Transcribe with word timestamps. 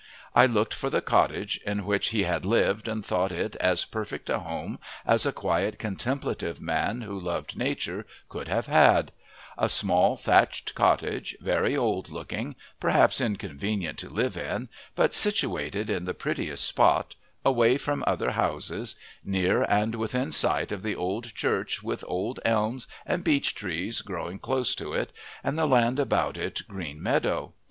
I 0.33 0.47
looked 0.47 0.73
for 0.73 0.89
the 0.89 0.99
cottage 1.03 1.61
in 1.63 1.85
which 1.85 2.07
he 2.07 2.23
had 2.23 2.43
lived 2.43 2.87
and 2.87 3.05
thought 3.05 3.31
it 3.31 3.55
as 3.57 3.85
perfect 3.85 4.31
a 4.31 4.39
home 4.39 4.79
as 5.05 5.27
a 5.27 5.31
quiet, 5.31 5.77
contemplative 5.77 6.59
man 6.59 7.01
who 7.01 7.19
loved 7.19 7.55
nature 7.55 8.07
could 8.27 8.47
have 8.47 8.65
had: 8.65 9.11
a 9.59 9.69
small, 9.69 10.15
thatched 10.15 10.73
cottage, 10.73 11.37
very 11.39 11.77
old 11.77 12.09
looking, 12.09 12.55
perhaps 12.79 13.21
inconvenient 13.21 13.99
to 13.99 14.09
live 14.09 14.35
in, 14.35 14.69
but 14.95 15.13
situated 15.13 15.87
in 15.87 16.05
the 16.05 16.15
prettiest 16.15 16.65
spot, 16.65 17.13
away 17.45 17.77
from 17.77 18.03
other 18.07 18.31
houses, 18.31 18.95
near 19.23 19.61
and 19.61 19.93
within 19.93 20.31
sight 20.31 20.71
of 20.71 20.81
the 20.81 20.95
old 20.95 21.35
church 21.35 21.83
with 21.83 22.03
old 22.07 22.39
elms 22.43 22.87
and 23.05 23.23
beech 23.23 23.53
trees 23.53 24.01
growing 24.01 24.39
close 24.39 24.73
to 24.73 24.93
it, 24.93 25.11
and 25.43 25.59
the 25.59 25.67
land 25.67 25.99
about 25.99 26.37
it 26.37 26.67
green 26.67 27.03
meadow. 27.03 27.53